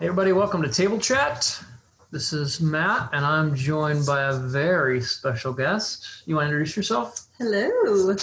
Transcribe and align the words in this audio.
Hey, 0.00 0.06
everybody, 0.06 0.32
welcome 0.32 0.62
to 0.62 0.68
Table 0.70 0.98
Chat. 0.98 1.62
This 2.10 2.32
is 2.32 2.58
Matt, 2.58 3.10
and 3.12 3.22
I'm 3.22 3.54
joined 3.54 4.06
by 4.06 4.22
a 4.22 4.32
very 4.32 5.02
special 5.02 5.52
guest. 5.52 6.22
You 6.24 6.36
want 6.36 6.44
to 6.44 6.52
introduce 6.54 6.74
yourself? 6.74 7.26
Hello. 7.36 7.68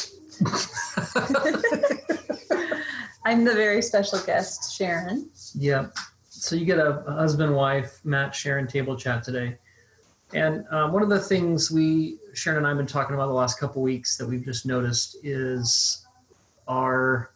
I'm 3.26 3.44
the 3.44 3.54
very 3.54 3.84
special 3.84 4.18
guest, 4.22 4.76
Sharon. 4.76 5.30
Yep. 5.54 5.96
So 6.30 6.56
you 6.56 6.66
get 6.66 6.80
a 6.80 7.04
husband, 7.08 7.54
wife, 7.54 8.00
Matt, 8.04 8.34
Sharon 8.34 8.66
table 8.66 8.98
chat 8.98 9.24
today. 9.24 9.60
And 10.34 10.66
um, 10.72 10.92
one 10.94 11.04
of 11.04 11.10
the 11.10 11.20
things 11.20 11.70
we, 11.70 12.18
Sharon 12.34 12.58
and 12.58 12.66
I 12.66 12.72
have 12.72 12.80
been 12.80 12.88
talking 12.88 13.14
about 13.14 13.28
the 13.28 13.34
last 13.34 13.60
couple 13.60 13.84
weeks 13.84 14.18
that 14.18 14.28
we've 14.28 14.44
just 14.44 14.66
noticed 14.66 15.18
is 15.22 16.08
our 16.68 17.30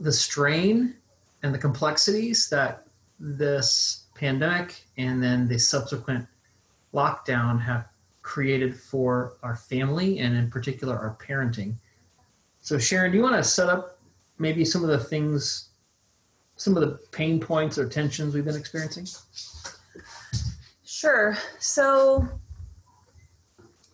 the 0.00 0.10
strain 0.10 0.96
and 1.44 1.54
the 1.54 1.58
complexities 1.58 2.48
that 2.48 2.85
this 3.18 4.04
pandemic 4.14 4.82
and 4.96 5.22
then 5.22 5.48
the 5.48 5.58
subsequent 5.58 6.26
lockdown 6.94 7.60
have 7.60 7.88
created 8.22 8.76
for 8.76 9.36
our 9.42 9.56
family 9.56 10.18
and 10.18 10.36
in 10.36 10.50
particular 10.50 10.96
our 10.96 11.16
parenting. 11.24 11.74
So 12.60 12.78
Sharon, 12.78 13.12
do 13.12 13.18
you 13.18 13.22
want 13.22 13.36
to 13.36 13.44
set 13.44 13.68
up 13.68 13.98
maybe 14.38 14.64
some 14.64 14.82
of 14.82 14.90
the 14.90 14.98
things, 14.98 15.68
some 16.56 16.76
of 16.76 16.80
the 16.80 16.98
pain 17.12 17.38
points 17.38 17.78
or 17.78 17.88
tensions 17.88 18.34
we've 18.34 18.44
been 18.44 18.56
experiencing? 18.56 19.06
Sure. 20.84 21.36
So, 21.58 22.26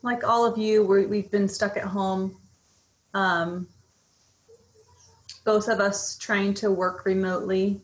like 0.03 0.25
all 0.25 0.47
of 0.47 0.57
you, 0.57 0.85
we 0.85 1.21
have 1.21 1.31
been 1.31 1.49
stuck 1.49 1.77
at 1.77 1.85
home. 1.85 2.37
Um, 3.13 3.67
both 5.45 5.69
of 5.69 5.81
us 5.81 6.17
trying 6.17 6.55
to 6.55 6.71
work 6.71 7.05
remotely, 7.05 7.81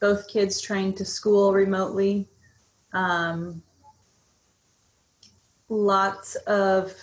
both 0.00 0.28
kids 0.28 0.60
trying 0.60 0.92
to 0.94 1.04
school 1.04 1.52
remotely. 1.52 2.28
Um, 2.92 3.62
lots 5.68 6.36
of 6.46 6.94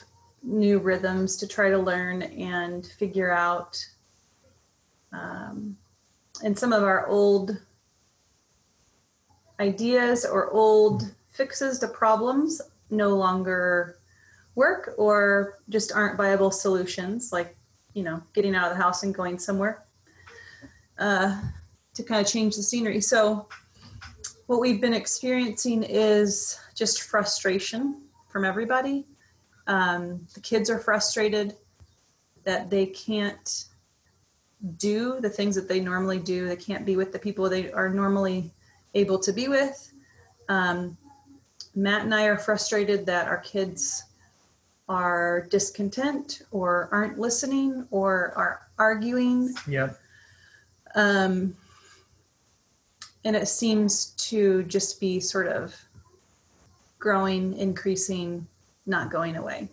new 0.42 0.80
rhythms 0.80 1.36
to 1.38 1.48
try 1.48 1.70
to 1.70 1.78
learn 1.78 2.24
and 2.24 2.86
figure 2.86 3.32
out. 3.32 3.84
Um, 5.12 5.78
and 6.44 6.58
some 6.58 6.74
of 6.74 6.84
our 6.84 7.08
old 7.08 7.58
ideas 9.60 10.26
or 10.26 10.52
old 10.52 11.14
fixes 11.32 11.80
to 11.80 11.88
problems 11.88 12.62
no 12.90 13.10
longer 13.10 13.98
work 14.56 14.94
or 14.98 15.60
just 15.70 15.92
aren't 15.92 16.18
viable 16.18 16.52
solutions, 16.52 17.32
like, 17.32 17.56
you 17.94 18.04
know, 18.04 18.22
getting 18.34 18.56
out 18.56 18.72
of 18.72 18.78
the 18.78 18.84
house 18.84 19.04
and 19.04 19.14
going 19.14 19.40
somewhere 19.40 19.84
uh, 20.98 21.40
to 21.94 22.04
kind 22.04 22.22
of 22.22 22.32
change 22.32 22.56
the 22.56 22.64
scenery. 22.64 23.02
So, 23.02 23.48
what 24.48 24.60
we've 24.60 24.82
been 24.82 24.94
experiencing 24.94 25.84
is 25.84 26.60
just 26.76 27.04
frustration 27.04 28.02
from 28.28 28.46
everybody. 28.46 29.06
Um, 29.68 30.28
the 30.34 30.42
kids 30.42 30.70
are 30.70 30.80
frustrated 30.80 31.56
that 32.44 32.70
they 32.70 32.88
can't 32.88 33.66
do 34.78 35.20
the 35.20 35.30
things 35.30 35.56
that 35.56 35.68
they 35.68 35.80
normally 35.80 36.20
do. 36.20 36.48
They 36.48 36.56
can't 36.56 36.86
be 36.86 36.96
with 36.96 37.12
the 37.12 37.20
people 37.20 37.50
they 37.50 37.72
are 37.72 37.90
normally 37.90 38.52
able 38.94 39.20
to 39.20 39.32
be 39.32 39.48
with. 39.48 39.92
Um, 40.50 40.98
Matt 41.76 42.04
and 42.04 42.14
I 42.14 42.26
are 42.26 42.38
frustrated 42.38 43.06
that 43.06 43.28
our 43.28 43.40
kids 43.40 44.04
are 44.90 45.48
discontent 45.50 46.44
or 46.52 46.90
aren't 46.92 47.18
listening 47.18 47.88
or 47.92 48.34
are 48.36 48.68
arguing. 48.78 49.54
Yep. 49.68 50.00
Um, 50.96 51.56
and 53.26 53.36
it 53.36 53.48
seems 53.48 54.08
to 54.30 54.64
just 54.64 55.00
be 55.00 55.20
sort 55.20 55.48
of 55.48 55.76
growing, 57.00 57.58
increasing, 57.58 58.48
not 58.86 59.12
going 59.12 59.36
away. 59.36 59.70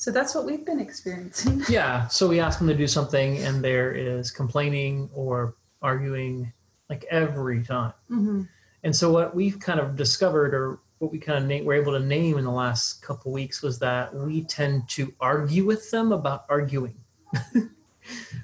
So 0.00 0.10
that's 0.10 0.34
what 0.34 0.46
we've 0.46 0.64
been 0.64 0.80
experiencing. 0.80 1.62
Yeah. 1.68 2.08
So 2.08 2.26
we 2.26 2.40
ask 2.40 2.58
them 2.58 2.68
to 2.68 2.74
do 2.74 2.86
something, 2.86 3.36
and 3.38 3.62
there 3.62 3.92
is 3.92 4.30
complaining 4.30 5.10
or 5.14 5.56
arguing 5.82 6.52
like 6.88 7.04
every 7.10 7.62
time. 7.62 7.92
Mm-hmm. 8.10 8.42
And 8.82 8.96
so 8.96 9.12
what 9.12 9.34
we've 9.34 9.60
kind 9.60 9.78
of 9.78 9.96
discovered, 9.96 10.54
or 10.54 10.78
what 11.00 11.12
we 11.12 11.18
kind 11.18 11.44
of 11.44 11.50
na- 11.50 11.64
were 11.64 11.74
able 11.74 11.92
to 11.92 12.00
name 12.00 12.38
in 12.38 12.44
the 12.44 12.50
last 12.50 13.02
couple 13.02 13.30
weeks, 13.30 13.60
was 13.60 13.78
that 13.80 14.14
we 14.14 14.44
tend 14.44 14.88
to 14.90 15.12
argue 15.20 15.66
with 15.66 15.90
them 15.90 16.12
about 16.12 16.46
arguing, 16.48 16.96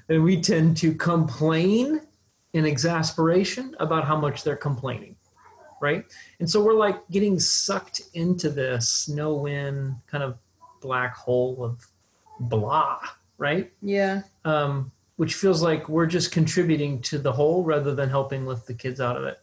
and 0.09 0.23
we 0.23 0.39
tend 0.39 0.77
to 0.77 0.93
complain 0.93 2.01
in 2.53 2.65
exasperation 2.65 3.75
about 3.79 4.05
how 4.05 4.17
much 4.17 4.43
they're 4.43 4.55
complaining 4.55 5.15
right 5.81 6.05
and 6.39 6.49
so 6.49 6.63
we're 6.63 6.73
like 6.73 7.07
getting 7.11 7.39
sucked 7.39 8.01
into 8.13 8.49
this 8.49 9.07
no 9.09 9.35
win 9.35 9.95
kind 10.07 10.23
of 10.23 10.37
black 10.81 11.15
hole 11.15 11.63
of 11.63 11.85
blah 12.39 12.99
right 13.37 13.71
Yeah. 13.81 14.21
um, 14.45 14.91
which 15.17 15.35
feels 15.35 15.61
like 15.61 15.87
we're 15.89 16.05
just 16.07 16.31
contributing 16.31 17.01
to 17.03 17.17
the 17.19 17.31
whole 17.31 17.63
rather 17.63 17.93
than 17.93 18.09
helping 18.09 18.45
lift 18.45 18.65
the 18.67 18.73
kids 18.73 18.99
out 19.01 19.17
of 19.17 19.23
it 19.25 19.39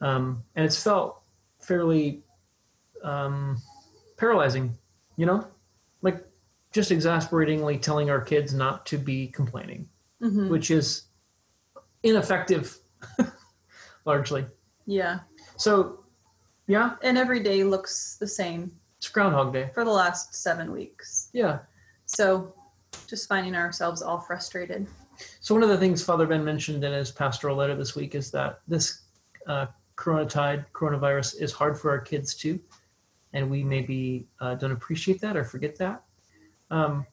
um, 0.00 0.42
and 0.54 0.64
it's 0.64 0.80
felt 0.82 1.22
fairly 1.60 2.22
um, 3.02 3.56
paralyzing 4.16 4.76
you 5.16 5.26
know 5.26 5.46
like 6.02 6.24
just 6.72 6.90
exasperatingly 6.92 7.78
telling 7.78 8.10
our 8.10 8.20
kids 8.20 8.52
not 8.54 8.86
to 8.86 8.98
be 8.98 9.26
complaining 9.28 9.88
Mm-hmm. 10.20 10.48
which 10.48 10.72
is 10.72 11.02
ineffective 12.02 12.78
largely. 14.04 14.46
Yeah. 14.86 15.20
so 15.56 16.04
yeah. 16.66 16.96
And 17.02 17.16
every 17.16 17.40
day 17.40 17.64
looks 17.64 18.16
the 18.20 18.26
same. 18.26 18.72
It's 18.98 19.08
groundhog 19.08 19.52
day. 19.52 19.70
For 19.74 19.84
the 19.84 19.90
last 19.90 20.34
seven 20.34 20.72
weeks. 20.72 21.30
yeah. 21.32 21.60
So 22.06 22.54
just 23.06 23.28
finding 23.28 23.54
ourselves 23.54 24.02
all 24.02 24.18
frustrated. 24.20 24.86
so 25.40 25.54
one 25.54 25.62
of 25.62 25.68
the 25.68 25.76
things 25.78 26.02
father 26.02 26.26
ben 26.26 26.44
mentioned 26.44 26.82
in 26.84 26.92
his 26.92 27.10
pastoral 27.10 27.56
letter 27.56 27.74
this 27.74 27.94
week 27.94 28.14
is 28.14 28.30
that 28.30 28.60
this 28.66 29.02
uh, 29.46 29.66
coronatide 29.96 30.64
coronavirus 30.72 31.40
is 31.40 31.52
hard 31.52 31.78
for 31.78 31.90
our 31.90 32.00
kids 32.00 32.34
too. 32.34 32.58
And 33.34 33.50
we 33.50 33.62
maybe 33.62 34.26
uh, 34.40 34.54
don't 34.54 34.72
appreciate 34.72 35.20
that 35.20 35.36
or 35.36 35.44
forget 35.44 35.76
that. 35.76 36.02
Um, 36.70 37.06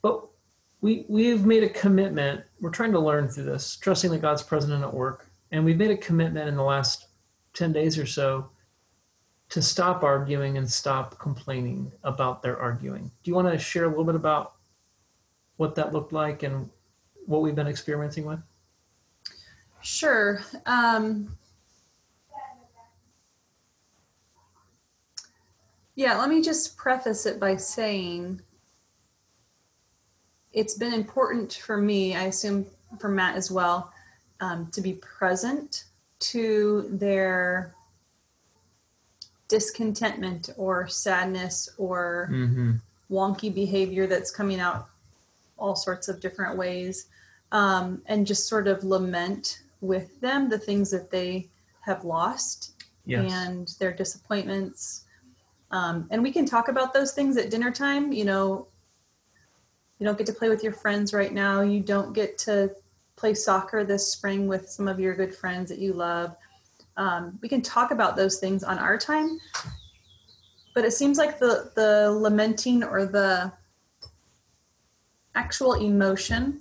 but 0.00 0.26
we 0.80 1.04
we've 1.08 1.44
made 1.44 1.62
a 1.62 1.68
commitment. 1.68 2.42
We're 2.60 2.70
trying 2.70 2.92
to 2.92 3.00
learn 3.00 3.28
through 3.28 3.44
this 3.44 3.76
trusting 3.76 4.10
that 4.10 4.22
god's 4.22 4.42
present 4.42 4.82
at 4.82 4.94
work. 4.94 5.28
And 5.52 5.64
we've 5.64 5.76
made 5.76 5.90
a 5.90 5.96
commitment 5.96 6.48
in 6.48 6.56
the 6.56 6.62
last 6.62 7.06
10 7.54 7.72
days 7.72 7.98
or 7.98 8.06
so 8.06 8.50
to 9.48 9.62
stop 9.62 10.02
arguing 10.02 10.58
and 10.58 10.70
stop 10.70 11.18
complaining 11.18 11.92
about 12.02 12.42
their 12.42 12.58
arguing. 12.58 13.10
Do 13.22 13.30
you 13.30 13.34
want 13.34 13.48
to 13.48 13.58
share 13.58 13.84
a 13.84 13.88
little 13.88 14.04
bit 14.04 14.16
about 14.16 14.54
what 15.56 15.74
that 15.76 15.92
looked 15.92 16.12
like 16.12 16.42
and 16.42 16.68
what 17.26 17.42
we've 17.42 17.54
been 17.54 17.68
experimenting 17.68 18.24
with? 18.24 18.40
Sure. 19.80 20.40
Um, 20.66 21.36
yeah, 25.94 26.18
let 26.18 26.28
me 26.28 26.42
just 26.42 26.76
preface 26.76 27.24
it 27.24 27.38
by 27.38 27.56
saying 27.56 28.40
it's 30.56 30.74
been 30.74 30.94
important 30.94 31.52
for 31.52 31.76
me, 31.76 32.16
I 32.16 32.24
assume 32.24 32.66
for 32.98 33.08
Matt 33.08 33.36
as 33.36 33.50
well, 33.50 33.92
um, 34.40 34.68
to 34.72 34.80
be 34.80 34.94
present 34.94 35.84
to 36.18 36.88
their 36.90 37.74
discontentment 39.48 40.48
or 40.56 40.88
sadness 40.88 41.68
or 41.76 42.30
mm-hmm. 42.32 42.72
wonky 43.10 43.54
behavior 43.54 44.06
that's 44.06 44.30
coming 44.30 44.58
out 44.58 44.88
all 45.58 45.76
sorts 45.76 46.08
of 46.08 46.20
different 46.20 46.56
ways 46.56 47.06
um, 47.52 48.02
and 48.06 48.26
just 48.26 48.48
sort 48.48 48.66
of 48.66 48.82
lament 48.82 49.60
with 49.82 50.18
them 50.20 50.48
the 50.48 50.58
things 50.58 50.90
that 50.90 51.10
they 51.10 51.46
have 51.80 52.04
lost 52.04 52.72
yes 53.04 53.30
and 53.32 53.68
their 53.78 53.92
disappointments 53.92 55.04
um, 55.70 56.08
and 56.10 56.22
we 56.22 56.32
can 56.32 56.44
talk 56.44 56.68
about 56.68 56.92
those 56.92 57.12
things 57.12 57.36
at 57.36 57.50
dinner 57.50 57.70
time 57.70 58.12
you 58.12 58.24
know 58.24 58.66
you 59.98 60.06
don't 60.06 60.18
get 60.18 60.26
to 60.26 60.32
play 60.32 60.48
with 60.48 60.62
your 60.62 60.72
friends 60.72 61.12
right 61.14 61.32
now. 61.32 61.62
You 61.62 61.80
don't 61.80 62.12
get 62.12 62.38
to 62.38 62.74
play 63.16 63.34
soccer 63.34 63.82
this 63.84 64.12
spring 64.12 64.46
with 64.46 64.68
some 64.68 64.88
of 64.88 65.00
your 65.00 65.14
good 65.14 65.34
friends 65.34 65.70
that 65.70 65.78
you 65.78 65.92
love. 65.92 66.36
Um, 66.96 67.38
we 67.42 67.48
can 67.48 67.62
talk 67.62 67.90
about 67.90 68.16
those 68.16 68.38
things 68.38 68.62
on 68.62 68.78
our 68.78 68.98
time 68.98 69.38
but 70.76 70.84
it 70.84 70.92
seems 70.92 71.16
like 71.16 71.38
the 71.38 71.72
the 71.74 72.12
lamenting 72.12 72.84
or 72.84 73.06
the 73.06 73.50
actual 75.34 75.72
emotion 75.72 76.60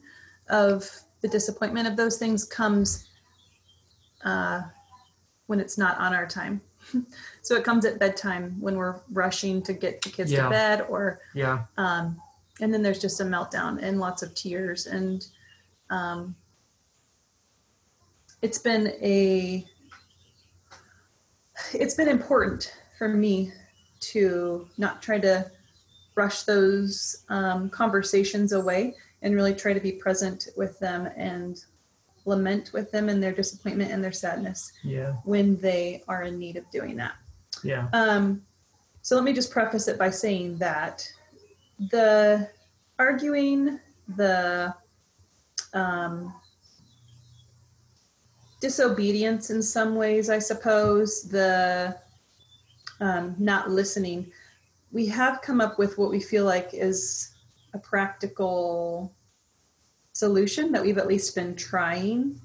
of 0.49 0.89
the 1.19 1.27
disappointment 1.27 1.85
of 1.85 1.97
those 1.97 2.17
things 2.17 2.45
comes 2.45 3.09
uh, 4.23 4.61
when 5.47 5.59
it's 5.59 5.77
not 5.77 5.97
on 5.99 6.15
our 6.15 6.25
time. 6.25 6.61
So 7.41 7.55
it 7.55 7.63
comes 7.63 7.85
at 7.85 7.99
bedtime 7.99 8.55
when 8.59 8.75
we're 8.75 8.95
rushing 9.11 9.61
to 9.63 9.73
get 9.73 10.01
the 10.01 10.09
kids 10.09 10.31
Yeah. 10.31 10.45
to 10.45 10.49
bed 10.49 10.85
or 10.89 11.19
yeah. 11.35 11.65
um, 11.77 12.19
and 12.61 12.73
then 12.73 12.81
there's 12.81 13.01
just 13.01 13.19
a 13.19 13.23
meltdown 13.23 13.81
and 13.81 13.99
lots 13.99 14.23
of 14.23 14.33
tears 14.33 14.85
and 14.87 15.27
um, 15.89 16.35
it's 18.41 18.57
been 18.57 18.87
a 19.01 19.65
it's 21.73 21.93
been 21.95 22.09
important 22.09 22.73
for 22.97 23.07
me 23.07 23.51
to 23.99 24.67
not 24.77 25.01
try 25.01 25.19
to 25.19 25.49
brush 26.13 26.43
those 26.43 27.23
um, 27.29 27.69
conversations 27.69 28.51
away 28.53 28.95
and 29.21 29.35
really 29.35 29.53
try 29.53 29.73
to 29.73 29.79
be 29.79 29.91
present 29.91 30.49
with 30.55 30.77
them 30.79 31.07
and 31.17 31.65
lament 32.25 32.71
with 32.73 32.91
them 32.91 33.09
and 33.09 33.21
their 33.21 33.31
disappointment 33.31 33.91
and 33.91 34.03
their 34.03 34.11
sadness 34.11 34.71
Yeah. 34.83 35.13
when 35.23 35.57
they 35.57 36.03
are 36.07 36.23
in 36.23 36.37
need 36.37 36.57
of 36.57 36.69
doing 36.71 36.95
that. 36.97 37.13
Yeah. 37.63 37.87
Um, 37.93 38.41
so 39.01 39.15
let 39.15 39.23
me 39.23 39.33
just 39.33 39.51
preface 39.51 39.87
it 39.87 39.97
by 39.97 40.09
saying 40.09 40.57
that 40.57 41.07
the 41.79 42.49
arguing, 42.99 43.79
the 44.15 44.73
um, 45.73 46.33
disobedience 48.61 49.49
in 49.49 49.61
some 49.61 49.95
ways, 49.95 50.29
I 50.29 50.39
suppose, 50.39 51.23
the 51.23 51.95
um, 52.99 53.35
not 53.37 53.69
listening, 53.69 54.31
we 54.91 55.05
have 55.07 55.41
come 55.41 55.59
up 55.59 55.77
with 55.77 55.97
what 55.97 56.09
we 56.09 56.19
feel 56.19 56.45
like 56.45 56.69
is 56.73 57.33
a 57.73 57.77
practical 57.77 59.13
solution 60.13 60.71
that 60.71 60.81
we've 60.81 60.97
at 60.97 61.07
least 61.07 61.35
been 61.35 61.55
trying. 61.55 62.39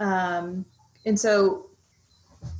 Um, 0.00 0.64
and 1.06 1.18
so 1.18 1.70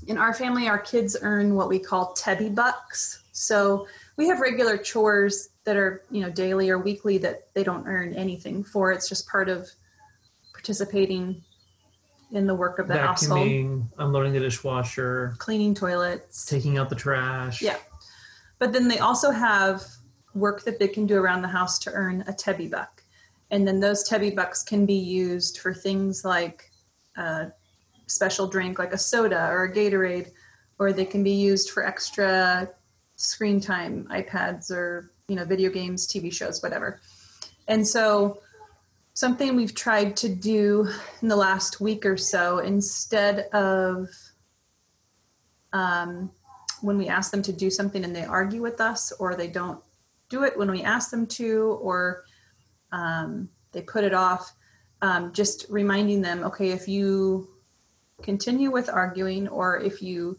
in 0.06 0.16
our 0.16 0.32
family, 0.32 0.68
our 0.68 0.78
kids 0.78 1.16
earn 1.20 1.54
what 1.56 1.68
we 1.68 1.78
call 1.78 2.14
Tebby 2.14 2.54
bucks. 2.54 3.24
So 3.32 3.86
we 4.16 4.28
have 4.28 4.40
regular 4.40 4.76
chores 4.76 5.50
that 5.68 5.76
are, 5.76 6.02
you 6.10 6.22
know, 6.22 6.30
daily 6.30 6.70
or 6.70 6.78
weekly 6.78 7.18
that 7.18 7.52
they 7.52 7.62
don't 7.62 7.86
earn 7.86 8.14
anything 8.14 8.64
for. 8.64 8.90
It's 8.90 9.06
just 9.06 9.28
part 9.28 9.50
of 9.50 9.68
participating 10.54 11.42
in 12.32 12.46
the 12.46 12.54
work 12.54 12.78
of 12.78 12.88
the 12.88 12.96
household, 12.96 13.46
Vacuuming, 13.46 13.86
unloading 13.98 14.32
the 14.32 14.40
dishwasher, 14.40 15.34
cleaning 15.36 15.74
toilets. 15.74 16.46
taking 16.46 16.78
out 16.78 16.88
the 16.88 16.96
trash. 16.96 17.60
Yeah. 17.60 17.76
But 18.58 18.72
then 18.72 18.88
they 18.88 18.98
also 19.00 19.30
have 19.30 19.84
work 20.32 20.64
that 20.64 20.78
they 20.78 20.88
can 20.88 21.06
do 21.06 21.18
around 21.18 21.42
the 21.42 21.48
house 21.48 21.78
to 21.80 21.92
earn 21.92 22.24
a 22.26 22.32
Tebby 22.32 22.70
buck. 22.70 23.02
And 23.50 23.68
then 23.68 23.78
those 23.78 24.08
Tebby 24.08 24.34
bucks 24.34 24.62
can 24.62 24.86
be 24.86 24.94
used 24.94 25.58
for 25.58 25.74
things 25.74 26.24
like 26.24 26.70
a 27.18 27.52
special 28.06 28.46
drink, 28.46 28.78
like 28.78 28.94
a 28.94 28.98
soda 28.98 29.50
or 29.50 29.64
a 29.64 29.72
Gatorade, 29.72 30.30
or 30.78 30.94
they 30.94 31.04
can 31.04 31.22
be 31.22 31.32
used 31.32 31.72
for 31.72 31.84
extra 31.84 32.70
screen 33.16 33.60
time, 33.60 34.08
iPads 34.10 34.70
or, 34.70 35.12
you 35.28 35.36
know, 35.36 35.44
video 35.44 35.70
games, 35.70 36.06
TV 36.06 36.32
shows, 36.32 36.62
whatever. 36.62 37.00
And 37.68 37.86
so 37.86 38.40
something 39.12 39.54
we've 39.54 39.74
tried 39.74 40.16
to 40.16 40.28
do 40.28 40.88
in 41.22 41.28
the 41.28 41.36
last 41.36 41.80
week 41.80 42.06
or 42.06 42.16
so, 42.16 42.58
instead 42.58 43.48
of 43.52 44.08
um, 45.72 46.30
when 46.80 46.96
we 46.96 47.08
ask 47.08 47.30
them 47.30 47.42
to 47.42 47.52
do 47.52 47.70
something 47.70 48.04
and 48.04 48.16
they 48.16 48.24
argue 48.24 48.62
with 48.62 48.80
us 48.80 49.12
or 49.12 49.34
they 49.34 49.48
don't 49.48 49.80
do 50.30 50.44
it 50.44 50.56
when 50.56 50.70
we 50.70 50.82
ask 50.82 51.10
them 51.10 51.26
to 51.26 51.78
or 51.82 52.24
um, 52.92 53.48
they 53.72 53.82
put 53.82 54.04
it 54.04 54.14
off 54.14 54.52
um, 55.02 55.32
just 55.32 55.66
reminding 55.68 56.22
them 56.22 56.42
okay 56.44 56.70
if 56.70 56.88
you 56.88 57.48
continue 58.22 58.70
with 58.70 58.88
arguing 58.88 59.46
or 59.48 59.78
if 59.78 60.02
you 60.02 60.38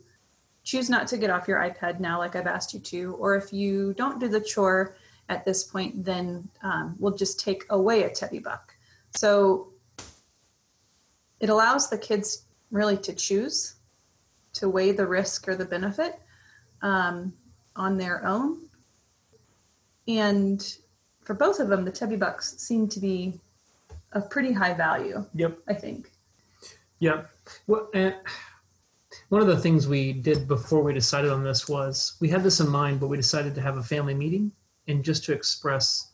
choose 0.69 0.89
not 0.89 1.07
to 1.07 1.17
get 1.17 1.29
off 1.29 1.47
your 1.47 1.59
ipad 1.59 1.99
now 1.99 2.17
like 2.17 2.35
i've 2.35 2.47
asked 2.47 2.73
you 2.73 2.79
to 2.79 3.13
or 3.19 3.35
if 3.35 3.51
you 3.51 3.93
don't 3.95 4.19
do 4.19 4.27
the 4.27 4.41
chore 4.41 4.95
at 5.27 5.45
this 5.45 5.63
point 5.63 6.03
then 6.03 6.47
um, 6.63 6.95
we'll 6.99 7.15
just 7.15 7.39
take 7.39 7.63
away 7.69 8.03
a 8.03 8.09
Tebby 8.09 8.39
buck 8.39 8.75
so 9.15 9.69
it 11.39 11.49
allows 11.49 11.89
the 11.89 11.97
kids 11.97 12.43
really 12.71 12.97
to 12.97 13.13
choose 13.13 13.75
to 14.53 14.69
weigh 14.69 14.91
the 14.91 15.07
risk 15.07 15.47
or 15.47 15.55
the 15.55 15.65
benefit 15.65 16.19
um, 16.81 17.33
on 17.75 17.97
their 17.97 18.25
own. 18.25 18.69
And 20.07 20.75
for 21.21 21.33
both 21.33 21.59
of 21.59 21.69
them, 21.69 21.85
the 21.85 21.91
Tebby 21.91 22.17
Bucks 22.17 22.57
seem 22.57 22.87
to 22.89 22.99
be 22.99 23.39
of 24.13 24.29
pretty 24.29 24.51
high 24.51 24.73
value, 24.73 25.25
Yep. 25.35 25.59
I 25.67 25.73
think. 25.73 26.11
Yep. 26.99 27.29
Well, 27.67 27.89
and 27.93 28.15
one 29.29 29.41
of 29.41 29.47
the 29.47 29.57
things 29.57 29.87
we 29.87 30.11
did 30.11 30.47
before 30.47 30.81
we 30.81 30.93
decided 30.93 31.31
on 31.31 31.43
this 31.43 31.69
was 31.69 32.17
we 32.19 32.27
had 32.27 32.43
this 32.43 32.59
in 32.59 32.67
mind, 32.67 32.99
but 32.99 33.07
we 33.07 33.17
decided 33.17 33.53
to 33.55 33.61
have 33.61 33.77
a 33.77 33.83
family 33.83 34.15
meeting 34.15 34.51
and 34.87 35.03
just 35.03 35.23
to 35.25 35.33
express 35.33 36.13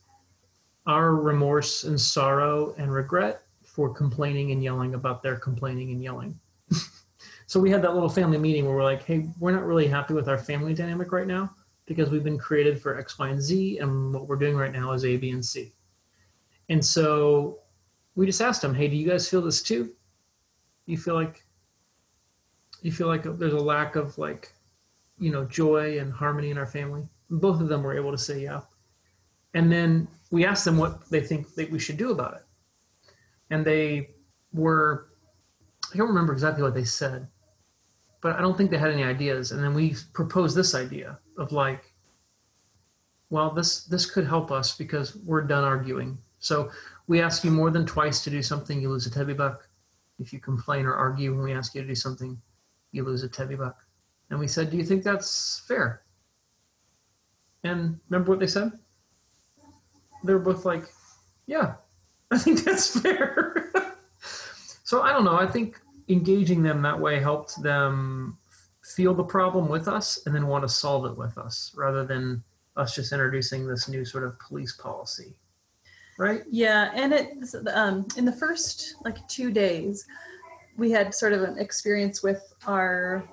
our 0.85 1.15
remorse 1.15 1.85
and 1.85 1.99
sorrow 1.99 2.75
and 2.77 2.93
regret 2.93 3.43
for 3.63 3.93
complaining 3.93 4.51
and 4.51 4.61
yelling 4.61 4.93
about 4.93 5.23
their 5.23 5.37
complaining 5.37 5.91
and 5.91 6.03
yelling. 6.03 6.37
so 7.47 7.59
we 7.59 7.71
had 7.71 7.81
that 7.81 7.93
little 7.93 8.09
family 8.09 8.37
meeting 8.37 8.65
where 8.65 8.75
we're 8.75 8.83
like, 8.83 9.03
hey, 9.03 9.27
we're 9.39 9.51
not 9.51 9.65
really 9.65 9.87
happy 9.87 10.13
with 10.13 10.27
our 10.27 10.37
family 10.37 10.73
dynamic 10.73 11.11
right 11.13 11.27
now 11.27 11.49
because 11.85 12.09
we've 12.09 12.23
been 12.23 12.37
created 12.37 12.81
for 12.81 12.99
X, 12.99 13.17
Y, 13.17 13.29
and 13.29 13.41
Z, 13.41 13.77
and 13.77 14.13
what 14.13 14.27
we're 14.27 14.35
doing 14.35 14.57
right 14.57 14.73
now 14.73 14.91
is 14.91 15.05
A, 15.05 15.15
B, 15.15 15.29
and 15.31 15.43
C. 15.43 15.73
And 16.67 16.83
so 16.83 17.59
we 18.15 18.25
just 18.25 18.41
asked 18.41 18.61
them, 18.61 18.75
hey, 18.75 18.89
do 18.89 18.95
you 18.95 19.07
guys 19.07 19.29
feel 19.29 19.41
this 19.41 19.61
too? 19.61 19.91
You 20.85 20.97
feel 20.97 21.15
like 21.15 21.44
you 22.85 22.91
feel 22.91 23.07
like 23.07 23.23
there's 23.23 23.53
a 23.53 23.57
lack 23.57 23.95
of 23.95 24.15
like, 24.19 24.53
you 25.17 25.31
know, 25.31 25.43
joy 25.45 25.97
and 25.97 26.13
harmony 26.13 26.51
in 26.51 26.57
our 26.59 26.67
family. 26.67 27.01
Both 27.31 27.59
of 27.59 27.67
them 27.67 27.81
were 27.81 27.97
able 27.97 28.11
to 28.11 28.17
say 28.17 28.43
yeah. 28.43 28.61
And 29.55 29.71
then 29.71 30.07
we 30.29 30.45
asked 30.45 30.65
them 30.65 30.77
what 30.77 31.09
they 31.09 31.21
think 31.21 31.55
that 31.55 31.71
we 31.71 31.79
should 31.79 31.97
do 31.97 32.11
about 32.11 32.35
it. 32.35 32.43
And 33.49 33.65
they 33.65 34.11
were 34.53 35.07
I 35.91 35.97
don't 35.97 36.09
remember 36.09 36.31
exactly 36.31 36.61
what 36.61 36.75
they 36.75 36.83
said, 36.83 37.27
but 38.21 38.35
I 38.35 38.41
don't 38.41 38.55
think 38.55 38.69
they 38.69 38.77
had 38.77 38.91
any 38.91 39.03
ideas. 39.03 39.51
And 39.51 39.63
then 39.63 39.73
we 39.73 39.95
proposed 40.13 40.55
this 40.55 40.75
idea 40.75 41.17
of 41.39 41.51
like, 41.51 41.91
well, 43.31 43.49
this 43.49 43.85
this 43.85 44.05
could 44.05 44.27
help 44.27 44.51
us 44.51 44.77
because 44.77 45.15
we're 45.25 45.41
done 45.41 45.63
arguing. 45.63 46.19
So 46.37 46.69
we 47.07 47.19
ask 47.19 47.43
you 47.43 47.49
more 47.49 47.71
than 47.71 47.87
twice 47.87 48.23
to 48.25 48.29
do 48.29 48.43
something, 48.43 48.79
you 48.79 48.89
lose 48.89 49.07
a 49.07 49.09
Tebby 49.09 49.33
buck. 49.33 49.67
If 50.19 50.31
you 50.31 50.39
complain 50.39 50.85
or 50.85 50.93
argue 50.93 51.33
when 51.33 51.45
we 51.45 51.53
ask 51.53 51.73
you 51.73 51.81
to 51.81 51.87
do 51.87 51.95
something, 51.95 52.39
you 52.95 53.03
lose 53.03 53.23
a 53.23 53.29
Tebby 53.29 53.57
buck. 53.57 53.77
And 54.29 54.39
we 54.39 54.47
said, 54.47 54.71
do 54.71 54.77
you 54.77 54.83
think 54.83 55.03
that's 55.03 55.63
fair? 55.67 56.01
And 57.63 57.99
remember 58.09 58.31
what 58.31 58.39
they 58.39 58.47
said? 58.47 58.71
They 60.23 60.33
were 60.33 60.39
both 60.39 60.65
like, 60.65 60.85
yeah, 61.45 61.75
I 62.31 62.37
think 62.37 62.63
that's 62.63 62.99
fair. 62.99 63.71
so 64.83 65.01
I 65.01 65.11
don't 65.11 65.25
know. 65.25 65.37
I 65.37 65.47
think 65.47 65.79
engaging 66.09 66.63
them 66.63 66.81
that 66.83 66.99
way 66.99 67.19
helped 67.19 67.61
them 67.61 68.37
feel 68.83 69.13
the 69.13 69.23
problem 69.23 69.67
with 69.67 69.87
us 69.87 70.25
and 70.25 70.35
then 70.35 70.47
want 70.47 70.63
to 70.63 70.69
solve 70.69 71.05
it 71.05 71.17
with 71.17 71.37
us 71.37 71.73
rather 71.75 72.05
than 72.05 72.43
us 72.77 72.95
just 72.95 73.11
introducing 73.11 73.67
this 73.67 73.87
new 73.87 74.05
sort 74.05 74.23
of 74.23 74.37
police 74.39 74.73
policy. 74.73 75.35
Right? 76.17 76.43
Yeah, 76.49 76.91
and 76.93 77.13
it 77.13 77.33
um, 77.73 78.07
in 78.15 78.23
the 78.23 78.31
first 78.31 78.95
like 79.03 79.27
two 79.27 79.51
days, 79.51 80.07
we 80.77 80.91
had 80.91 81.13
sort 81.13 81.33
of 81.33 81.41
an 81.41 81.57
experience 81.57 82.21
with 82.21 82.53
our 82.67 83.27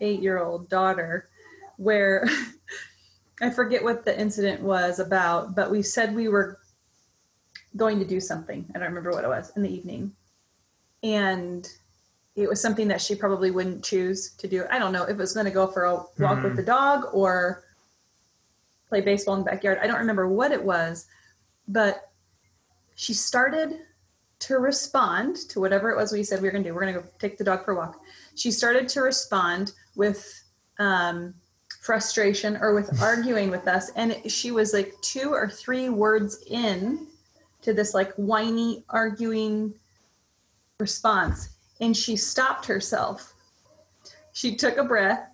eight-year-old 0.00 0.68
daughter, 0.68 1.28
where 1.76 2.28
I 3.40 3.50
forget 3.50 3.82
what 3.82 4.04
the 4.04 4.18
incident 4.18 4.62
was 4.62 4.98
about, 4.98 5.54
but 5.54 5.70
we 5.70 5.82
said 5.82 6.14
we 6.14 6.28
were 6.28 6.58
going 7.76 7.98
to 7.98 8.04
do 8.04 8.20
something. 8.20 8.66
I 8.74 8.78
don't 8.78 8.88
remember 8.88 9.10
what 9.10 9.24
it 9.24 9.28
was 9.28 9.52
in 9.56 9.62
the 9.62 9.72
evening, 9.72 10.12
and 11.02 11.68
it 12.34 12.48
was 12.48 12.60
something 12.60 12.88
that 12.88 13.00
she 13.00 13.14
probably 13.14 13.50
wouldn't 13.50 13.84
choose 13.84 14.30
to 14.38 14.48
do. 14.48 14.64
I 14.70 14.78
don't 14.78 14.92
know 14.92 15.02
if 15.04 15.10
it 15.10 15.16
was 15.16 15.34
going 15.34 15.46
to 15.46 15.52
go 15.52 15.66
for 15.66 15.84
a 15.84 15.96
walk 16.18 16.38
Hmm. 16.38 16.44
with 16.44 16.56
the 16.56 16.62
dog 16.62 17.06
or 17.12 17.64
play 18.88 19.00
baseball 19.00 19.34
in 19.34 19.44
the 19.44 19.50
backyard. 19.50 19.78
I 19.82 19.86
don't 19.86 19.98
remember 19.98 20.28
what 20.28 20.52
it 20.52 20.62
was, 20.62 21.06
but 21.68 22.10
she 22.94 23.14
started 23.14 23.80
to 24.42 24.58
respond 24.58 25.36
to 25.48 25.60
whatever 25.60 25.90
it 25.90 25.96
was 25.96 26.12
we 26.12 26.24
said 26.24 26.40
we 26.42 26.48
were 26.48 26.52
going 26.52 26.64
to 26.64 26.70
do. 26.70 26.74
We're 26.74 26.82
going 26.82 26.94
to 26.94 27.00
go 27.00 27.06
take 27.20 27.38
the 27.38 27.44
dog 27.44 27.64
for 27.64 27.72
a 27.72 27.76
walk. 27.76 28.00
She 28.34 28.50
started 28.50 28.88
to 28.88 29.00
respond 29.02 29.72
with 29.94 30.42
um, 30.80 31.34
frustration 31.80 32.56
or 32.56 32.74
with 32.74 33.00
arguing 33.10 33.50
with 33.50 33.68
us. 33.68 33.90
And 33.94 34.16
she 34.30 34.50
was 34.50 34.72
like 34.72 34.94
two 35.00 35.30
or 35.32 35.48
three 35.48 35.90
words 35.90 36.42
in 36.50 37.06
to 37.62 37.72
this 37.72 37.94
like 37.94 38.12
whiny, 38.14 38.84
arguing 38.88 39.74
response. 40.80 41.50
And 41.80 41.96
she 41.96 42.16
stopped 42.16 42.66
herself. 42.66 43.34
She 44.32 44.56
took 44.56 44.76
a 44.76 44.84
breath 44.84 45.28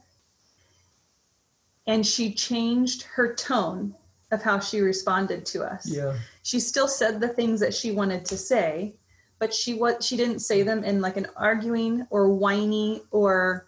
and 1.87 2.07
she 2.07 2.35
changed 2.35 3.05
her 3.05 3.35
tone 3.35 3.95
of 4.31 4.43
how 4.43 4.59
she 4.61 4.81
responded 4.81 5.47
to 5.47 5.65
us 5.65 5.87
Yeah. 5.89 6.15
she 6.43 6.61
still 6.61 6.87
said 6.87 7.19
the 7.19 7.29
things 7.29 7.61
that 7.61 7.73
she 7.73 7.93
wanted 7.93 8.27
to 8.27 8.37
say 8.37 8.95
but 9.39 9.53
she 9.55 9.75
what 9.75 10.03
she 10.03 10.17
didn't 10.17 10.41
say 10.41 10.63
them 10.63 10.85
in 10.85 11.01
like 11.01 11.17
an 11.17 11.27
arguing 11.37 12.07
or 12.11 12.29
whiny 12.31 13.03
or 13.11 13.67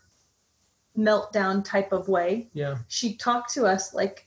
meltdown 0.98 1.64
type 1.64 1.92
of 1.92 2.08
way 2.08 2.48
Yeah. 2.52 2.78
she 2.88 3.16
talked 3.16 3.52
to 3.54 3.64
us 3.66 3.94
like 3.94 4.26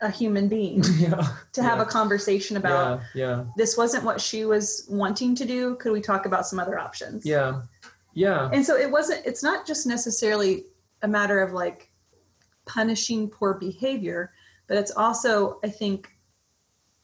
a 0.00 0.10
human 0.10 0.48
being 0.48 0.82
yeah. 0.98 1.28
to 1.52 1.62
have 1.62 1.78
Yeah. 1.78 1.82
a 1.82 1.86
conversation 1.86 2.56
about 2.56 3.00
yeah. 3.14 3.26
Yeah. 3.26 3.44
this 3.56 3.76
wasn't 3.76 4.04
what 4.04 4.20
she 4.20 4.44
was 4.44 4.86
wanting 4.90 5.34
to 5.36 5.44
do 5.44 5.76
could 5.76 5.92
we 5.92 6.00
talk 6.00 6.26
about 6.26 6.46
some 6.46 6.58
other 6.58 6.78
options 6.78 7.24
Yeah. 7.24 7.62
Yeah. 8.14 8.50
And 8.52 8.64
so 8.64 8.76
it 8.76 8.90
wasn't, 8.90 9.24
it's 9.24 9.42
not 9.42 9.66
just 9.66 9.86
necessarily 9.86 10.66
a 11.00 11.08
matter 11.08 11.40
of 11.40 11.52
like 11.54 11.90
punishing 12.66 13.30
poor 13.30 13.54
behavior, 13.54 14.32
but 14.68 14.76
it's 14.76 14.90
also, 14.90 15.58
I 15.64 15.70
think, 15.70 16.10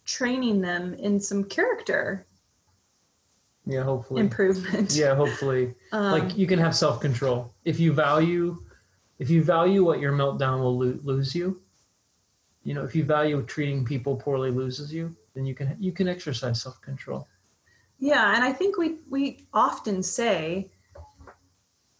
training 0.04 0.60
them 0.60 0.92
in 0.92 1.18
some 1.18 1.44
character 1.44 2.26
Yeah. 3.68 3.84
Hopefully. 3.84 4.22
improvement. 4.22 4.94
Yeah. 4.94 5.14
Hopefully. 5.14 5.74
Um, 5.92 6.12
like 6.12 6.36
you 6.36 6.46
can 6.46 6.58
have 6.58 6.74
self 6.74 7.00
control 7.00 7.54
if 7.64 7.78
you 7.78 7.92
value 7.92 8.58
if 9.18 9.30
you 9.30 9.42
value 9.42 9.84
what 9.84 10.00
your 10.00 10.12
meltdown 10.12 10.60
will 10.60 10.78
lo- 10.78 10.98
lose 11.02 11.34
you. 11.34 11.60
You 12.62 12.74
know, 12.74 12.84
if 12.84 12.94
you 12.94 13.04
value 13.04 13.42
treating 13.42 13.84
people 13.84 14.16
poorly 14.16 14.50
loses 14.50 14.92
you, 14.92 15.14
then 15.34 15.44
you 15.46 15.54
can 15.54 15.76
you 15.78 15.92
can 15.92 16.08
exercise 16.08 16.62
self 16.62 16.80
control. 16.80 17.28
Yeah, 17.98 18.34
and 18.34 18.44
I 18.44 18.52
think 18.52 18.78
we 18.78 18.98
we 19.08 19.46
often 19.52 20.02
say, 20.02 20.70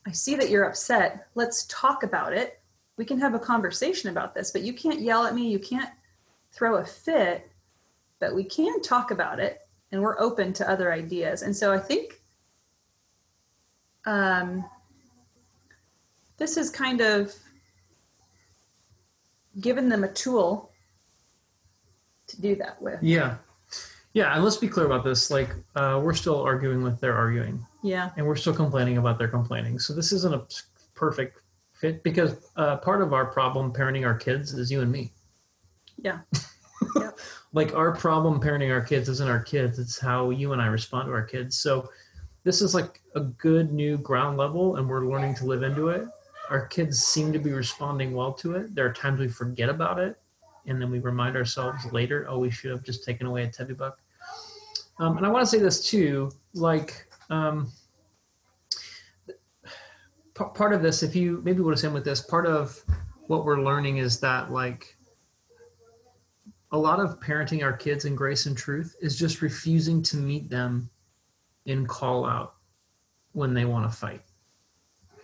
I 0.07 0.13
see 0.13 0.37
that 0.37 0.51
you're 0.51 0.65
upset. 0.65 1.29
Let's 1.35 1.67
talk 1.67 2.03
about 2.03 2.33
it. 2.33 2.61
We 2.97 3.05
can 3.05 3.21
have 3.21 3.35
a 3.35 3.39
conversation 3.39 4.11
about 4.11 4.35
this, 4.35 4.51
but 4.51 4.63
you 4.63 4.73
can't 4.73 5.01
yell 5.01 5.25
at 5.25 5.35
me, 5.35 5.49
you 5.49 5.59
can't 5.59 5.91
throw 6.53 6.77
a 6.77 6.85
fit, 6.85 7.49
but 8.19 8.35
we 8.35 8.43
can 8.43 8.81
talk 8.83 9.11
about 9.11 9.39
it 9.39 9.68
and 9.93 10.03
we're 10.03 10.19
open 10.21 10.53
to 10.55 10.69
other 10.71 10.93
ideas. 10.93 11.43
And 11.43 11.55
so 11.55 11.73
I 11.73 11.79
think 11.79 12.21
um 14.07 14.65
this 16.39 16.57
is 16.57 16.71
kind 16.71 17.01
of 17.01 17.35
given 19.61 19.89
them 19.89 20.05
a 20.05 20.13
tool 20.13 20.71
to 22.29 22.41
do 22.41 22.55
that 22.57 22.81
with. 22.81 23.03
Yeah. 23.03 23.37
Yeah, 24.15 24.35
and 24.35 24.43
let's 24.43 24.57
be 24.57 24.69
clear 24.69 24.87
about 24.87 25.05
this. 25.05 25.31
Like, 25.31 25.51
uh, 25.77 26.01
we're 26.03 26.15
still 26.15 26.41
arguing 26.41 26.83
with 26.83 26.99
their 27.01 27.15
arguing, 27.15 27.65
Yeah. 27.83 28.11
and 28.17 28.27
we're 28.27 28.37
still 28.37 28.55
complaining 28.55 28.99
about 28.99 29.19
their 29.19 29.29
complaining. 29.29 29.79
So 29.79 29.93
this 29.95 30.13
isn't 30.13 30.35
a 30.35 30.45
perfect 30.95 31.41
fit 31.73 32.03
because 32.03 32.51
uh, 32.57 32.79
part 32.79 33.03
of 33.03 33.13
our 33.13 33.27
problem 33.27 33.73
parenting 33.73 34.07
our 34.07 34.15
kids 34.15 34.55
is 34.55 34.71
you 34.71 34.81
and 34.81 34.91
me. 34.91 35.13
Yeah. 35.99 36.21
Like 37.55 37.75
our 37.75 37.93
problem 37.93 38.41
parenting 38.41 38.71
our 38.71 38.83
kids 38.83 39.09
isn't 39.09 39.29
our 39.29 39.41
kids; 39.41 39.79
it's 39.79 39.99
how 39.99 40.31
you 40.31 40.53
and 40.53 40.61
I 40.61 40.67
respond 40.67 41.07
to 41.07 41.13
our 41.13 41.23
kids. 41.23 41.57
So 41.57 41.89
this 42.45 42.61
is 42.61 42.75
like 42.75 43.01
a 43.15 43.21
good 43.21 43.73
new 43.73 43.97
ground 43.97 44.37
level, 44.37 44.77
and 44.77 44.87
we're 44.87 45.07
learning 45.07 45.35
to 45.37 45.47
live 45.47 45.63
into 45.63 45.89
it. 45.89 46.07
Our 46.51 46.67
kids 46.67 47.03
seem 47.03 47.33
to 47.33 47.39
be 47.39 47.53
responding 47.53 48.15
well 48.15 48.35
to 48.35 48.55
it. 48.57 48.75
There 48.75 48.85
are 48.85 48.93
times 48.93 49.19
we 49.19 49.29
forget 49.29 49.71
about 49.71 49.99
it, 49.99 50.21
and 50.67 50.81
then 50.81 50.91
we 50.91 50.99
remind 50.99 51.37
ourselves 51.37 51.91
later, 51.91 52.27
"Oh, 52.29 52.39
we 52.39 52.51
should 52.51 52.71
have 52.71 52.83
just 52.83 53.03
taken 53.03 53.27
away 53.27 53.45
a 53.45 53.49
Tebby 53.49 53.73
buck." 53.73 53.99
Um, 54.99 55.17
and 55.17 55.25
I 55.25 55.31
want 55.31 55.43
to 55.43 55.51
say 55.51 55.59
this 55.59 55.83
too, 55.83 56.31
like. 56.53 57.07
Um, 57.31 57.73
p- 60.39 60.45
part 60.55 60.73
of 60.73 60.83
this, 60.83 61.03
if 61.03 61.17
you 61.17 61.41
maybe 61.45 61.61
what 61.61 61.83
I'm 61.83 61.93
with 61.93 62.05
this, 62.05 62.21
part 62.21 62.47
of 62.47 62.83
what 63.27 63.45
we're 63.45 63.63
learning 63.63 63.99
is 63.99 64.21
that 64.21 64.53
like 64.53 64.98
a 66.73 66.79
lot 66.79 67.01
of 67.01 67.19
parenting 67.21 67.63
our 67.63 67.73
kids 67.73 68.05
in 68.05 68.15
grace 68.15 68.47
and 68.47 68.57
truth 68.57 68.95
is 69.01 69.19
just 69.19 69.41
refusing 69.41 70.03
to 70.03 70.17
meet 70.17 70.51
them 70.51 70.91
in 71.65 71.87
call 71.87 72.27
out 72.27 72.55
when 73.33 73.55
they 73.55 73.65
want 73.65 73.91
to 73.91 73.97
fight. 73.97 74.23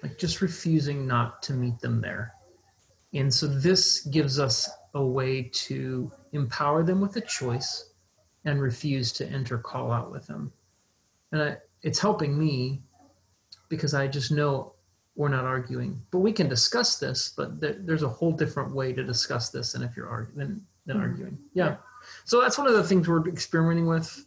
Like 0.03 0.19
just 0.19 0.41
refusing 0.41 1.07
not 1.07 1.43
to 1.45 1.53
meet 1.53 1.79
them 1.81 2.01
there. 2.01 2.35
And 3.13 3.33
so 3.33 3.47
this 3.47 4.01
gives 4.07 4.39
us 4.39 4.69
a 4.95 5.05
way 5.05 5.51
to 5.53 6.11
empower 6.33 6.83
them 6.83 7.01
with 7.01 7.17
a 7.17 7.21
choice 7.21 7.93
and 8.45 8.61
refuse 8.61 9.13
to 9.13 9.27
enter 9.27 9.59
call 9.59 9.93
out 9.93 10.11
with 10.11 10.27
them. 10.27 10.53
And 11.33 11.43
I, 11.43 11.57
it's 11.83 11.99
helping 11.99 12.39
me 12.39 12.83
because 13.69 13.95
I 13.95 14.07
just 14.07 14.31
know 14.31 14.75
we're 15.17 15.29
not 15.29 15.45
arguing. 15.45 16.01
But 16.11 16.19
we 16.19 16.33
can 16.33 16.49
discuss 16.49 16.99
this, 16.99 17.33
but 17.37 17.61
there, 17.61 17.77
there's 17.79 18.03
a 18.03 18.09
whole 18.09 18.33
different 18.33 18.75
way 18.75 18.93
to 18.93 19.05
discuss 19.05 19.51
this 19.51 19.73
than 19.73 19.83
if 19.83 19.97
you're 19.97 20.09
arguing 20.09 20.63
than, 20.87 20.99
Mhm. 20.99 21.03
arguing. 21.03 21.39
Yeah. 21.55 21.77
So 22.25 22.41
that's 22.41 22.59
one 22.59 22.67
of 22.67 22.75
the 22.75 22.85
things 22.85 23.09
we're 23.09 23.27
experimenting 23.29 23.87
with. 23.87 24.27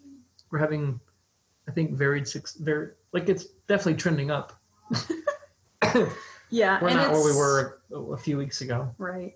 We're 0.49 0.59
having, 0.59 0.99
I 1.67 1.71
think, 1.71 1.91
varied 1.93 2.27
six, 2.27 2.55
very 2.55 2.91
like 3.13 3.29
it's 3.29 3.45
definitely 3.67 3.95
trending 3.95 4.31
up. 4.31 4.59
Yeah. 6.49 6.81
We're 6.81 6.87
and 6.89 6.97
not 6.97 7.11
where 7.11 7.23
we 7.25 7.35
were 7.35 7.81
a, 7.91 7.95
a 8.13 8.17
few 8.17 8.37
weeks 8.37 8.61
ago. 8.61 8.93
Right. 8.97 9.33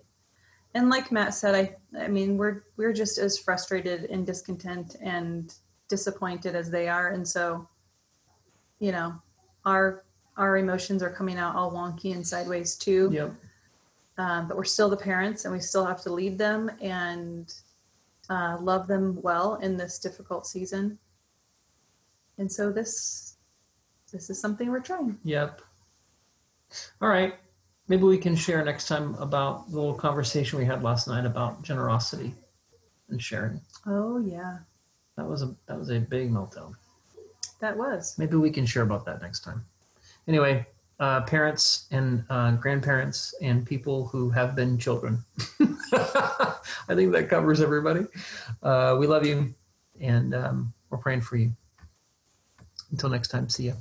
And 0.74 0.88
like 0.88 1.12
Matt 1.12 1.34
said, 1.34 1.54
I 1.54 1.76
I 2.00 2.08
mean 2.08 2.36
we're 2.38 2.62
we're 2.76 2.94
just 2.94 3.18
as 3.18 3.38
frustrated 3.38 4.04
and 4.04 4.26
discontent 4.26 4.96
and 5.02 5.54
disappointed 5.88 6.56
as 6.56 6.70
they 6.70 6.88
are. 6.88 7.08
And 7.10 7.26
so, 7.28 7.68
you 8.78 8.92
know, 8.92 9.14
our 9.66 10.04
our 10.38 10.56
emotions 10.56 11.02
are 11.02 11.10
coming 11.10 11.36
out 11.36 11.54
all 11.54 11.70
wonky 11.70 12.14
and 12.14 12.26
sideways 12.26 12.76
too. 12.76 13.10
Yep. 13.12 13.34
Um, 14.18 14.46
but 14.46 14.56
we're 14.56 14.64
still 14.64 14.88
the 14.90 14.96
parents 14.96 15.44
and 15.44 15.54
we 15.54 15.60
still 15.60 15.84
have 15.86 16.02
to 16.02 16.12
lead 16.12 16.36
them 16.38 16.70
and 16.80 17.52
uh, 18.28 18.58
love 18.60 18.86
them 18.86 19.18
well 19.22 19.54
in 19.56 19.76
this 19.76 19.98
difficult 19.98 20.46
season. 20.46 20.98
And 22.38 22.50
so 22.50 22.70
this 22.72 23.36
this 24.12 24.28
is 24.28 24.38
something 24.38 24.70
we're 24.70 24.80
trying. 24.80 25.18
Yep. 25.24 25.62
All 27.00 27.08
right. 27.08 27.34
Maybe 27.88 28.02
we 28.04 28.18
can 28.18 28.36
share 28.36 28.62
next 28.64 28.86
time 28.86 29.14
about 29.16 29.70
the 29.70 29.76
little 29.76 29.94
conversation 29.94 30.58
we 30.58 30.64
had 30.64 30.82
last 30.82 31.08
night 31.08 31.24
about 31.26 31.62
generosity 31.62 32.34
and 33.08 33.20
sharing. 33.22 33.60
Oh 33.86 34.18
yeah, 34.18 34.58
That 35.16 35.26
was 35.26 35.42
a 35.42 35.54
that 35.66 35.78
was 35.78 35.90
a 35.90 35.98
big 36.00 36.30
meltdown. 36.30 36.74
that 37.60 37.76
was. 37.76 38.14
Maybe 38.18 38.36
we 38.36 38.50
can 38.50 38.66
share 38.66 38.82
about 38.82 39.04
that 39.06 39.20
next 39.22 39.40
time. 39.40 39.64
Anyway, 40.28 40.66
uh, 41.00 41.22
parents 41.22 41.86
and 41.90 42.24
uh, 42.30 42.52
grandparents 42.52 43.34
and 43.42 43.66
people 43.66 44.06
who 44.06 44.30
have 44.30 44.54
been 44.54 44.78
children. 44.78 45.18
I 45.92 46.94
think 46.94 47.12
that 47.12 47.28
covers 47.28 47.60
everybody. 47.60 48.06
Uh, 48.62 48.96
we 48.98 49.06
love 49.06 49.26
you, 49.26 49.54
and 50.00 50.34
um, 50.34 50.72
we're 50.90 50.98
praying 50.98 51.22
for 51.22 51.36
you. 51.36 51.52
Until 52.90 53.08
next 53.08 53.28
time, 53.28 53.48
see 53.48 53.64
you. 53.64 53.74